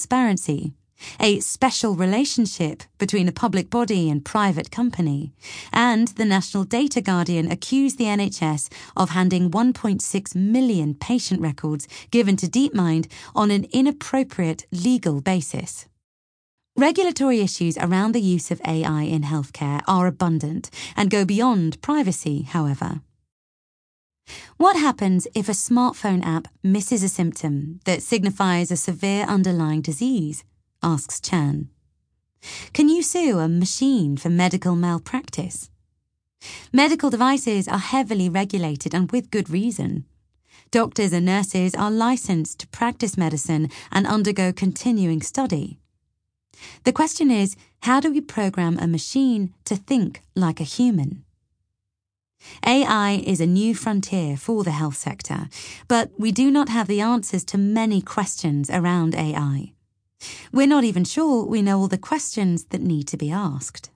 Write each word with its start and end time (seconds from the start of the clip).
transparency, 0.00 0.72
a 1.18 1.40
special 1.40 1.94
relationship 1.94 2.82
between 2.98 3.28
a 3.28 3.32
public 3.32 3.68
body 3.68 4.08
and 4.08 4.24
private 4.24 4.70
company, 4.70 5.32
and 5.74 6.08
the 6.08 6.24
National 6.24 6.64
Data 6.64 7.02
Guardian 7.02 7.50
accused 7.50 7.98
the 7.98 8.04
NHS 8.04 8.70
of 8.96 9.10
handing 9.10 9.50
1.6 9.50 10.34
million 10.34 10.94
patient 10.94 11.40
records 11.42 11.86
given 12.10 12.36
to 12.36 12.46
DeepMind 12.46 13.10
on 13.34 13.50
an 13.50 13.66
inappropriate 13.72 14.66
legal 14.72 15.20
basis. 15.20 15.86
Regulatory 16.76 17.40
issues 17.40 17.76
around 17.76 18.12
the 18.12 18.22
use 18.22 18.50
of 18.50 18.62
AI 18.66 19.02
in 19.02 19.22
healthcare 19.22 19.82
are 19.86 20.06
abundant 20.06 20.70
and 20.96 21.10
go 21.10 21.26
beyond 21.26 21.82
privacy, 21.82 22.42
however. 22.42 23.02
What 24.56 24.76
happens 24.76 25.26
if 25.34 25.48
a 25.48 25.52
smartphone 25.52 26.24
app 26.24 26.48
misses 26.62 27.02
a 27.02 27.08
symptom 27.08 27.80
that 27.84 28.02
signifies 28.02 28.70
a 28.70 28.76
severe 28.76 29.24
underlying 29.24 29.80
disease? 29.80 30.44
asks 30.82 31.20
Chan. 31.20 31.68
Can 32.72 32.88
you 32.88 33.02
sue 33.02 33.38
a 33.38 33.48
machine 33.48 34.16
for 34.16 34.30
medical 34.30 34.74
malpractice? 34.74 35.70
Medical 36.72 37.10
devices 37.10 37.68
are 37.68 37.78
heavily 37.78 38.28
regulated 38.28 38.94
and 38.94 39.10
with 39.12 39.30
good 39.30 39.50
reason. 39.50 40.06
Doctors 40.70 41.12
and 41.12 41.26
nurses 41.26 41.74
are 41.74 41.90
licensed 41.90 42.60
to 42.60 42.68
practice 42.68 43.18
medicine 43.18 43.68
and 43.90 44.06
undergo 44.06 44.52
continuing 44.52 45.20
study. 45.20 45.78
The 46.84 46.92
question 46.92 47.30
is 47.30 47.56
how 47.82 48.00
do 48.00 48.12
we 48.12 48.20
program 48.20 48.78
a 48.78 48.86
machine 48.86 49.52
to 49.64 49.76
think 49.76 50.22
like 50.34 50.60
a 50.60 50.64
human? 50.64 51.24
AI 52.66 53.22
is 53.26 53.40
a 53.40 53.46
new 53.46 53.74
frontier 53.74 54.36
for 54.36 54.64
the 54.64 54.70
health 54.70 54.96
sector, 54.96 55.48
but 55.88 56.10
we 56.18 56.32
do 56.32 56.50
not 56.50 56.68
have 56.68 56.88
the 56.88 57.00
answers 57.00 57.44
to 57.44 57.58
many 57.58 58.00
questions 58.00 58.70
around 58.70 59.14
AI. 59.14 59.72
We're 60.52 60.66
not 60.66 60.84
even 60.84 61.04
sure 61.04 61.44
we 61.44 61.62
know 61.62 61.80
all 61.80 61.88
the 61.88 61.98
questions 61.98 62.64
that 62.64 62.80
need 62.80 63.08
to 63.08 63.16
be 63.16 63.30
asked. 63.30 63.90